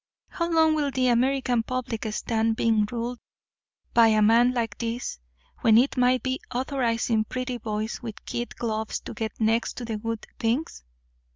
How 0.29 0.49
long 0.51 0.73
will 0.73 0.89
the 0.89 1.09
American 1.09 1.61
public 1.61 2.07
stand 2.11 2.55
being 2.55 2.87
ruled 2.91 3.19
by 3.93 4.07
a 4.07 4.21
man 4.23 4.51
like 4.51 4.75
this, 4.79 5.19
when 5.59 5.77
it 5.77 5.95
might 5.95 6.23
be 6.23 6.39
authorizing 6.51 7.23
pretty 7.23 7.59
boys 7.59 8.01
with 8.01 8.25
kid 8.25 8.55
gloves 8.55 8.99
to 9.01 9.13
get 9.13 9.39
next 9.39 9.73
to 9.77 9.85
the 9.85 9.97
good 9.99 10.25
things? 10.39 10.83